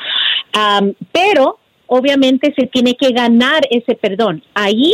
[0.54, 4.44] Am, pero obviamente se tiene que ganar ese perdón.
[4.54, 4.94] Ahí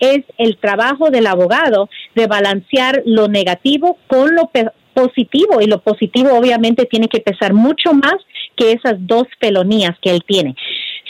[0.00, 4.50] es el trabajo del abogado de balancear lo negativo con lo
[4.94, 8.14] positivo y lo positivo obviamente tiene que pesar mucho más
[8.56, 10.54] que esas dos felonías que él tiene.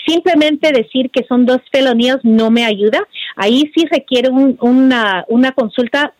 [0.06, 3.00] Simplemente decir que son dos felonías no me ayuda.
[3.36, 6.14] Ahí sí requiere un- una, una consulta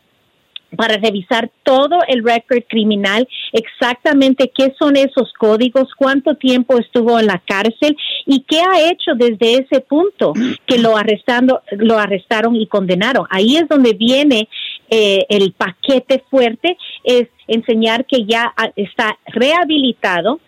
[0.75, 7.27] para revisar todo el récord criminal, exactamente qué son esos códigos, cuánto tiempo estuvo en
[7.27, 10.33] la cárcel y qué ha hecho desde ese punto
[10.67, 13.27] que lo arrestando, lo arrestaron y condenaron.
[13.31, 14.49] Ahí es donde viene
[14.91, 20.41] eh, el paquete fuerte, es enseñar que ya está rehabilitado,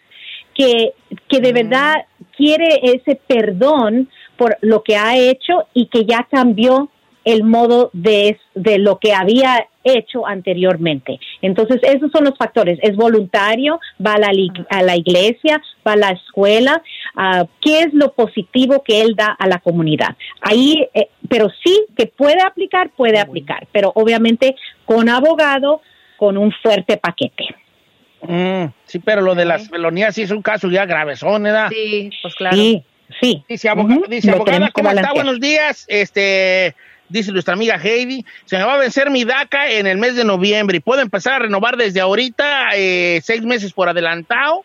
[0.55, 0.93] que,
[1.29, 6.89] que de verdad quiere ese perdón por lo que ha hecho y que ya cambió
[7.25, 11.19] el modo de, de lo que había hecho anteriormente.
[11.43, 12.79] Entonces, esos son los factores.
[12.83, 16.83] Es voluntario, va a la, li- a la iglesia, va a la escuela.
[17.17, 20.17] ah, ¿Qué es lo positivo que él da a la comunidad?
[20.41, 25.81] Ahí, eh, pero sí que puede aplicar, puede aplicar, pero obviamente con abogado,
[26.17, 27.45] con un fuerte paquete.
[28.23, 31.69] Mm, sí, pero lo de las felonías sí es un caso ya gravesón, ¿verdad?
[31.71, 32.57] Sí, pues claro.
[32.57, 32.83] Sí,
[33.21, 33.45] sí.
[33.49, 35.13] Dice, aboga- Ujú, dice abogada, ¿cómo está?
[35.13, 35.85] Buenos días.
[35.89, 36.75] Este,
[37.09, 40.25] dice nuestra amiga Heidi, se me va a vencer mi DACA en el mes de
[40.25, 44.65] noviembre y puedo empezar a renovar desde ahorita eh, seis meses por adelantado.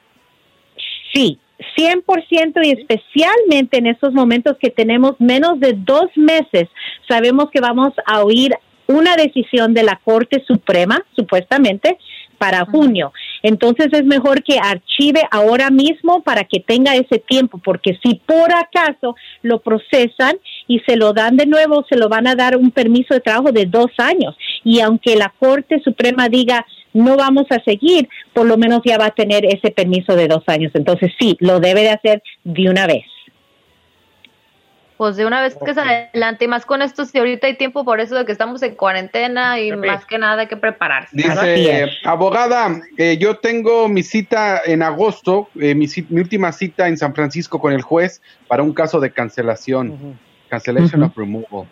[1.13, 1.39] Sí,
[1.77, 6.69] 100% y especialmente en estos momentos que tenemos menos de dos meses,
[7.07, 8.53] sabemos que vamos a oír
[8.87, 11.97] una decisión de la Corte Suprema, supuestamente,
[12.37, 13.13] para junio.
[13.43, 18.51] Entonces es mejor que archive ahora mismo para que tenga ese tiempo, porque si por
[18.53, 22.71] acaso lo procesan y se lo dan de nuevo, se lo van a dar un
[22.71, 24.35] permiso de trabajo de dos años.
[24.63, 29.07] Y aunque la Corte Suprema diga no vamos a seguir, por lo menos ya va
[29.07, 30.71] a tener ese permiso de dos años.
[30.75, 33.03] Entonces sí, lo debe de hacer de una vez.
[35.03, 37.83] Pues de una vez que se adelante, y más con esto, si ahorita hay tiempo
[37.83, 41.13] por eso de que estamos en cuarentena y más que nada hay que prepararse.
[41.13, 46.95] Dice, abogada, eh, yo tengo mi cita en agosto, eh, mi, mi última cita en
[46.97, 51.11] San Francisco con el juez para un caso de cancelación, cancellation Ujú.
[51.11, 51.67] of removal.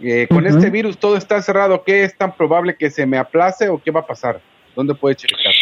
[0.00, 3.68] Eh, con este virus todo está cerrado, ¿qué es tan probable que se me aplace
[3.68, 4.40] o qué va a pasar?
[4.76, 5.52] ¿Dónde puede checar?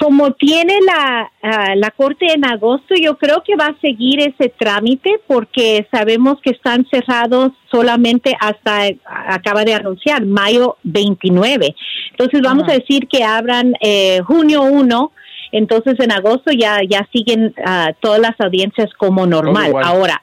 [0.00, 1.30] Como tiene la,
[1.76, 6.50] la corte en agosto, yo creo que va a seguir ese trámite porque sabemos que
[6.50, 11.74] están cerrados solamente hasta, acaba de anunciar, mayo 29.
[12.12, 15.12] Entonces vamos a decir que abran eh, junio 1
[15.52, 19.72] entonces en agosto ya ya siguen ah, todas las audiencias como normal.
[19.82, 20.22] Ahora,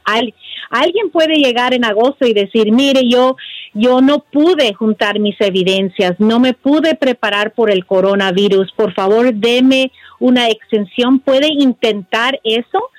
[0.70, 3.36] alguien puede llegar en agosto y decir, mire, yo
[3.74, 9.32] yo no pude juntar mis evidencias, no me pude preparar por el coronavirus, por favor,
[9.34, 12.89] deme una extensión, puede intentar eso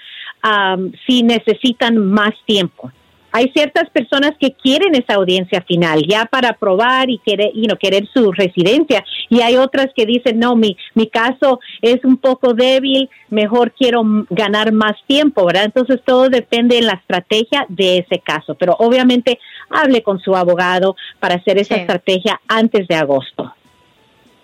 [1.07, 2.93] si necesitan más tiempo
[3.33, 8.09] hay ciertas personas que quieren esa audiencia final ya para probar y querer, you querer
[8.13, 9.05] su residencia.
[9.29, 14.03] Y hay otras que dicen no mi mi caso es un poco débil mejor quiero
[14.31, 18.55] ganar más tiempo verdad entonces todo depende de la estrategia de ese caso.
[18.55, 19.39] Pero obviamente
[19.71, 23.53] hable con su abogado para hacer esa estrategia antes de agosto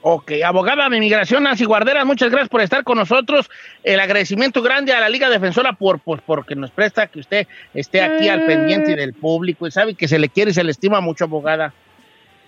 [0.06, 3.48] Ok, abogada de inmigración Nancy Guarderas, muchas gracias por estar con nosotros.
[3.82, 8.02] El agradecimiento grande a la Liga Defensora por, por porque nos presta que usted esté
[8.02, 11.00] aquí al pendiente del público y sabe que se le quiere y se le estima
[11.00, 11.72] mucho, abogada.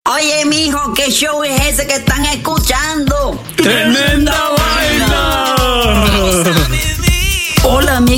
[0.09, 3.37] Oye, mijo, ¿qué show es ese que están escuchando?
[3.57, 5.57] ¡Tremenda, vaina!